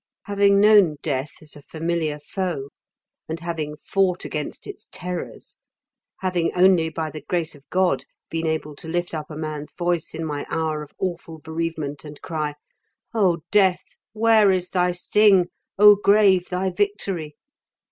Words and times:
Having 0.23 0.59
known 0.59 0.95
Death 1.03 1.29
as 1.43 1.55
a 1.55 1.61
familiar 1.61 2.17
foe, 2.17 2.71
and 3.29 3.39
having 3.39 3.77
fought 3.77 4.25
against 4.25 4.65
its 4.65 4.87
terrors; 4.91 5.57
having 6.21 6.51
only 6.55 6.89
by 6.89 7.11
the 7.11 7.21
grace 7.21 7.53
of 7.53 7.69
God 7.69 8.03
been 8.31 8.47
able 8.47 8.75
to 8.77 8.87
lift 8.87 9.13
up 9.13 9.29
a 9.29 9.37
man's 9.37 9.73
voice 9.75 10.15
in 10.15 10.25
my 10.25 10.43
hour 10.49 10.81
of 10.81 10.91
awful 10.97 11.37
bereavement, 11.37 12.03
and 12.03 12.19
cry, 12.23 12.55
"O 13.13 13.41
Death, 13.51 13.83
where 14.11 14.49
is 14.49 14.71
thy 14.71 14.91
sting, 14.91 15.49
O 15.77 15.95
Grave, 15.95 16.49
thy 16.49 16.71
Victory?" 16.71 17.35